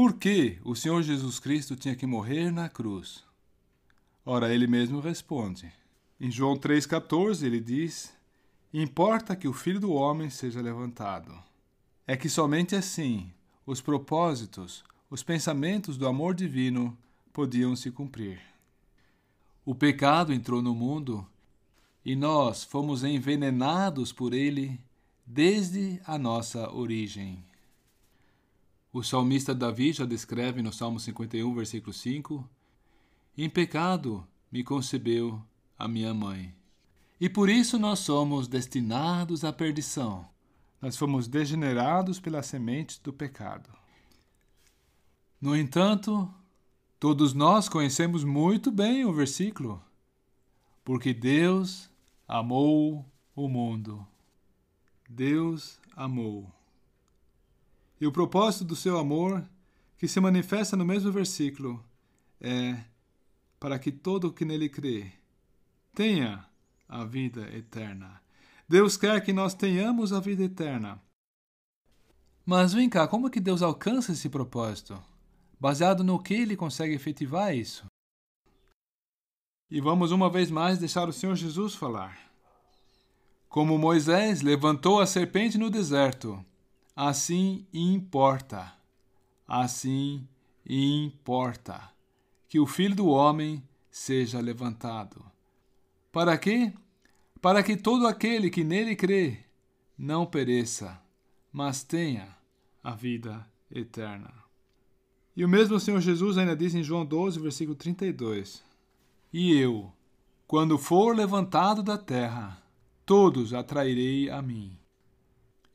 Por 0.00 0.12
que 0.12 0.60
o 0.64 0.76
Senhor 0.76 1.02
Jesus 1.02 1.40
Cristo 1.40 1.74
tinha 1.74 1.96
que 1.96 2.06
morrer 2.06 2.52
na 2.52 2.68
cruz? 2.68 3.24
Ora, 4.24 4.54
ele 4.54 4.68
mesmo 4.68 5.00
responde. 5.00 5.72
Em 6.20 6.30
João 6.30 6.56
3,14 6.56 7.44
ele 7.44 7.58
diz: 7.58 8.16
Importa 8.72 9.34
que 9.34 9.48
o 9.48 9.52
Filho 9.52 9.80
do 9.80 9.90
Homem 9.90 10.30
seja 10.30 10.60
levantado. 10.60 11.36
É 12.06 12.16
que 12.16 12.28
somente 12.28 12.76
assim 12.76 13.32
os 13.66 13.80
propósitos, 13.80 14.84
os 15.10 15.24
pensamentos 15.24 15.98
do 15.98 16.06
amor 16.06 16.32
divino 16.32 16.96
podiam 17.32 17.74
se 17.74 17.90
cumprir. 17.90 18.40
O 19.64 19.74
pecado 19.74 20.32
entrou 20.32 20.62
no 20.62 20.76
mundo 20.76 21.26
e 22.04 22.14
nós 22.14 22.62
fomos 22.62 23.02
envenenados 23.02 24.12
por 24.12 24.32
ele 24.32 24.80
desde 25.26 26.00
a 26.06 26.16
nossa 26.16 26.72
origem. 26.72 27.47
O 28.92 29.02
salmista 29.02 29.54
Davi 29.54 29.92
já 29.92 30.06
descreve 30.06 30.62
no 30.62 30.72
Salmo 30.72 30.98
51, 30.98 31.54
versículo 31.54 31.92
5: 31.92 32.48
Em 33.36 33.48
pecado 33.48 34.26
me 34.50 34.64
concebeu 34.64 35.42
a 35.78 35.86
minha 35.86 36.14
mãe. 36.14 36.54
E 37.20 37.28
por 37.28 37.48
isso 37.48 37.78
nós 37.78 37.98
somos 37.98 38.48
destinados 38.48 39.44
à 39.44 39.52
perdição. 39.52 40.26
Nós 40.80 40.96
fomos 40.96 41.26
degenerados 41.26 42.20
pela 42.20 42.42
semente 42.42 43.00
do 43.02 43.12
pecado. 43.12 43.68
No 45.40 45.56
entanto, 45.56 46.32
todos 46.98 47.34
nós 47.34 47.68
conhecemos 47.68 48.24
muito 48.24 48.70
bem 48.70 49.04
o 49.04 49.12
versículo, 49.12 49.82
porque 50.84 51.12
Deus 51.12 51.90
amou 52.26 53.04
o 53.34 53.48
mundo. 53.48 54.06
Deus 55.08 55.78
amou. 55.94 56.57
E 58.00 58.06
o 58.06 58.12
propósito 58.12 58.64
do 58.64 58.76
seu 58.76 58.98
amor, 58.98 59.44
que 59.96 60.06
se 60.06 60.20
manifesta 60.20 60.76
no 60.76 60.84
mesmo 60.84 61.10
versículo, 61.10 61.84
é 62.40 62.78
para 63.58 63.78
que 63.78 63.90
todo 63.90 64.28
o 64.28 64.32
que 64.32 64.44
nele 64.44 64.68
crê 64.68 65.12
tenha 65.92 66.46
a 66.88 67.04
vida 67.04 67.42
eterna. 67.54 68.22
Deus 68.68 68.96
quer 68.96 69.20
que 69.24 69.32
nós 69.32 69.54
tenhamos 69.54 70.12
a 70.12 70.20
vida 70.20 70.44
eterna. 70.44 71.02
Mas 72.46 72.72
vem 72.72 72.88
cá, 72.88 73.08
como 73.08 73.30
que 73.30 73.40
Deus 73.40 73.62
alcança 73.62 74.12
esse 74.12 74.28
propósito? 74.28 75.02
Baseado 75.60 76.04
no 76.04 76.22
que 76.22 76.34
ele 76.34 76.56
consegue 76.56 76.94
efetivar 76.94 77.54
isso? 77.54 77.84
E 79.70 79.80
vamos 79.80 80.12
uma 80.12 80.30
vez 80.30 80.50
mais 80.50 80.78
deixar 80.78 81.08
o 81.08 81.12
Senhor 81.12 81.34
Jesus 81.34 81.74
falar. 81.74 82.16
Como 83.48 83.76
Moisés 83.76 84.40
levantou 84.40 85.00
a 85.00 85.06
serpente 85.06 85.58
no 85.58 85.68
deserto, 85.68 86.42
assim 87.00 87.64
importa, 87.72 88.74
assim 89.46 90.26
importa 90.68 91.92
que 92.48 92.58
o 92.58 92.66
Filho 92.66 92.96
do 92.96 93.06
Homem 93.06 93.62
seja 93.88 94.40
levantado. 94.40 95.24
Para 96.10 96.36
quê? 96.36 96.72
Para 97.40 97.62
que 97.62 97.76
todo 97.76 98.04
aquele 98.04 98.50
que 98.50 98.64
nele 98.64 98.96
crê 98.96 99.44
não 99.96 100.26
pereça, 100.26 101.00
mas 101.52 101.84
tenha 101.84 102.36
a 102.82 102.96
vida 102.96 103.46
eterna. 103.70 104.34
E 105.36 105.44
o 105.44 105.48
mesmo 105.48 105.78
Senhor 105.78 106.00
Jesus 106.00 106.36
ainda 106.36 106.56
diz 106.56 106.74
em 106.74 106.82
João 106.82 107.06
12, 107.06 107.38
versículo 107.38 107.76
32: 107.76 108.64
E 109.32 109.56
eu, 109.56 109.92
quando 110.48 110.76
for 110.76 111.14
levantado 111.14 111.80
da 111.80 111.96
terra, 111.96 112.60
todos 113.06 113.54
atrairei 113.54 114.28
a 114.28 114.42
mim. 114.42 114.77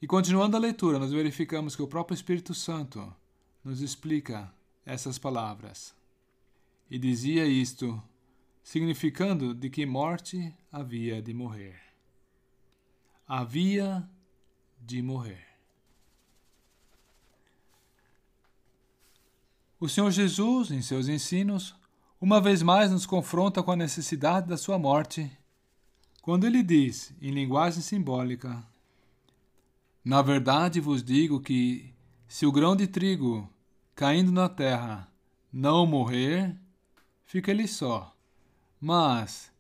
E 0.04 0.06
continuando 0.06 0.58
a 0.58 0.60
leitura, 0.60 1.00
nós 1.00 1.14
verificamos 1.14 1.78
que 1.78 1.82
o 1.82 1.88
próprio 1.88 2.14
Espírito 2.14 2.54
Santo 2.54 3.16
nos 3.64 3.80
explica 3.80 4.54
essas 4.86 5.18
palavras. 5.18 5.96
E 6.92 7.00
dizia 7.00 7.46
isto, 7.46 8.04
significando 8.62 9.56
de 9.56 9.70
que 9.70 9.86
morte 9.86 10.54
havia 10.70 11.22
de 11.22 11.34
morrer. 11.34 11.80
Havia 13.26 14.06
de 14.78 15.02
morrer. 15.02 15.48
O 19.80 19.88
Senhor 19.88 20.12
Jesus, 20.12 20.70
em 20.70 20.82
seus 20.82 21.08
ensinos, 21.08 21.74
uma 22.20 22.42
vez 22.42 22.62
mais 22.62 22.92
nos 22.92 23.06
confronta 23.06 23.64
com 23.64 23.72
a 23.72 23.78
necessidade 23.78 24.50
da 24.50 24.58
sua 24.58 24.78
morte, 24.78 25.32
quando 26.22 26.46
ele 26.46 26.62
diz, 26.62 27.16
em 27.22 27.32
linguagem 27.32 27.82
simbólica, 27.82 28.73
na 30.04 30.22
verdade 30.22 30.82
vos 30.82 31.02
digo 31.02 31.40
que, 31.40 31.94
se 32.28 32.46
o 32.46 32.52
grão 32.52 32.76
de 32.76 32.88
trigo, 32.88 33.50
caindo 33.96 34.32
na 34.32 34.50
terra, 34.50 35.08
não 35.52 35.86
morrer, 35.86 36.56
fica 37.24 37.52
ele 37.52 37.68
só. 37.68 38.14
Mas, 38.82 39.52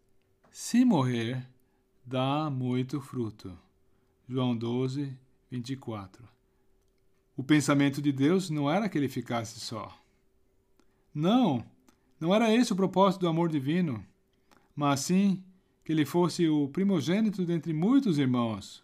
se 0.51 0.83
morrer, 0.83 1.47
dá 2.05 2.49
muito 2.49 2.99
fruto. 2.99 3.57
João 4.27 4.55
12, 4.55 5.17
24. 5.49 6.27
O 7.37 7.43
pensamento 7.43 8.01
de 8.01 8.11
Deus 8.11 8.49
não 8.49 8.69
era 8.69 8.89
que 8.89 8.97
ele 8.97 9.07
ficasse 9.07 9.59
só. 9.59 9.97
Não, 11.13 11.65
não 12.19 12.33
era 12.35 12.53
esse 12.53 12.73
o 12.73 12.75
propósito 12.75 13.21
do 13.21 13.27
amor 13.27 13.49
divino, 13.49 14.05
mas 14.75 15.01
sim 15.01 15.43
que 15.85 15.91
ele 15.91 16.05
fosse 16.05 16.47
o 16.49 16.67
primogênito 16.69 17.45
dentre 17.45 17.71
muitos 17.71 18.17
irmãos 18.17 18.83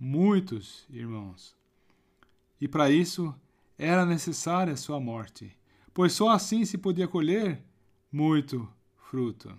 muitos 0.00 0.86
irmãos. 0.88 1.54
E 2.58 2.66
para 2.66 2.90
isso 2.90 3.34
era 3.76 4.06
necessária 4.06 4.76
sua 4.76 4.98
morte, 4.98 5.54
pois 5.92 6.14
só 6.14 6.30
assim 6.30 6.64
se 6.64 6.78
podia 6.78 7.06
colher 7.06 7.62
muito 8.10 8.66
fruto. 9.10 9.54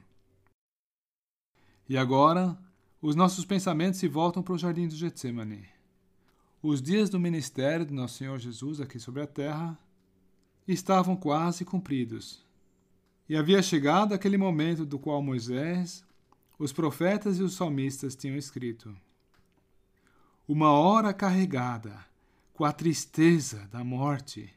E 1.88 1.96
agora, 1.96 2.57
os 3.00 3.16
nossos 3.16 3.46
pensamentos 3.46 4.00
se 4.00 4.07
voltam 4.07 4.41
para 4.41 4.53
o 4.53 4.57
jardim 4.57 4.88
do 4.88 4.96
Getsemane. 4.96 5.66
Os 6.62 6.81
dias 6.81 7.09
do 7.09 7.19
ministério 7.19 7.85
de 7.85 7.94
nosso 7.94 8.18
Senhor 8.18 8.40
Jesus 8.40 8.81
aqui 8.81 9.00
sobre 9.00 9.22
a 9.22 9.28
terra 9.28 9.78
estavam 10.68 11.16
quase 11.16 11.66
cumpridos. 11.66 12.44
E 13.28 13.35
havia 13.35 13.62
chegado 13.62 14.13
aquele 14.13 14.38
momento 14.38 14.85
do 14.85 15.00
qual 15.00 15.22
Moisés, 15.22 16.03
os 16.58 16.72
profetas 16.72 17.40
e 17.40 17.44
os 17.44 17.53
salmistas 17.53 18.16
tinham 18.16 18.38
escrito 18.38 18.96
uma 20.47 20.72
hora 20.72 21.13
carregada 21.13 22.06
com 22.53 22.66
a 22.66 22.72
tristeza 22.72 23.68
da 23.72 23.84
morte 23.84 24.53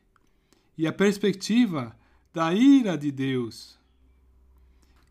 e 0.77 0.87
a 0.87 0.93
perspectiva 0.93 1.97
da 2.33 2.53
ira 2.53 2.99
de 2.99 3.11
Deus. 3.11 3.79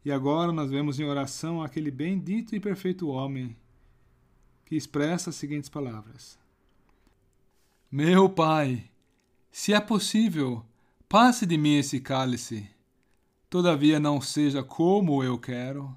E 0.06 0.12
agora 0.12 0.52
nós 0.52 0.70
vemos 0.70 1.00
em 1.00 1.06
oração 1.06 1.62
aquele 1.62 1.90
bendito 1.90 2.56
e 2.56 2.60
perfeito 2.60 3.08
homem 3.08 3.56
que 4.66 4.76
expressa 4.76 5.30
as 5.30 5.36
seguintes 5.36 5.70
palavras: 5.70 6.38
Meu 7.90 8.30
Pai, 8.30 8.90
se 9.52 9.74
é 9.74 9.80
possível, 9.80 10.66
passe 11.08 11.46
de 11.46 11.58
mim 11.58 11.78
esse 11.78 12.00
cálice. 12.00 12.70
Todavia 13.50 14.00
não 14.00 14.20
seja 14.20 14.64
como 14.64 15.24
eu 15.24 15.38
quero, 15.38 15.96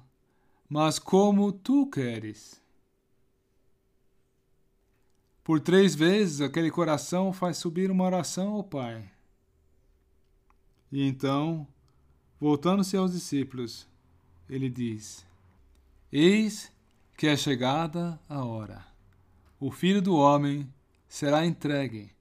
mas 0.69 0.99
como 0.99 1.51
tu 1.51 1.87
queres. 1.87 2.61
Por 5.47 5.61
três 5.61 5.95
vezes 5.95 6.41
aquele 6.41 6.69
coração 6.69 7.31
faz 7.31 7.55
subir 7.55 7.89
uma 7.89 8.03
oração 8.03 8.49
ao 8.49 8.65
Pai. 8.65 9.09
E 10.91 11.01
então, 11.07 11.65
voltando-se 12.37 12.97
aos 12.97 13.13
discípulos, 13.13 13.87
ele 14.49 14.69
diz: 14.69 15.25
Eis 16.11 16.69
que 17.15 17.27
é 17.27 17.37
chegada 17.37 18.19
a 18.27 18.43
hora. 18.43 18.85
O 19.57 19.71
filho 19.71 20.01
do 20.01 20.17
homem 20.17 20.69
será 21.07 21.45
entregue 21.45 22.11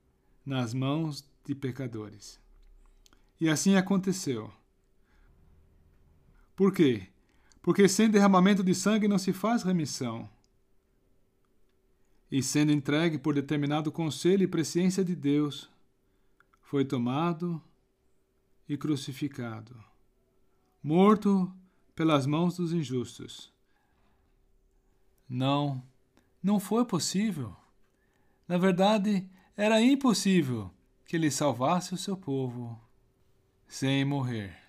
nas 0.45 0.73
mãos 0.73 1.29
de 1.45 1.53
pecadores. 1.53 2.39
E 3.41 3.49
assim 3.49 3.75
aconteceu. 3.75 4.53
Por 6.55 6.73
quê? 6.73 7.09
Porque 7.61 7.89
sem 7.89 8.09
derramamento 8.09 8.63
de 8.63 8.73
sangue 8.73 9.09
não 9.09 9.19
se 9.19 9.33
faz 9.33 9.65
remissão 9.65 10.31
e 12.31 12.43
sendo 12.43 12.73
entregue 12.73 13.19
por 13.19 13.35
determinado 13.35 13.93
conselho 13.93 14.43
e 14.43 14.49
presciência 14.49 15.05
de 15.05 15.15
Deus, 15.15 15.71
foi 16.61 16.85
tomado 16.85 17.63
e 18.69 18.77
crucificado, 18.77 19.77
morto 20.83 21.53
pelas 21.95 22.27
mãos 22.27 22.57
dos 22.57 22.73
injustos. 22.73 23.53
Não, 25.29 25.83
não 26.43 26.61
foi 26.61 26.85
possível. 26.85 27.57
Na 28.47 28.59
verdade, 28.59 29.29
era 29.57 29.81
impossível 29.81 30.71
que 31.05 31.17
ele 31.17 31.31
salvasse 31.31 31.95
o 31.95 31.99
seu 31.99 32.17
povo 32.17 32.79
sem 33.69 34.05
morrer. 34.05 34.66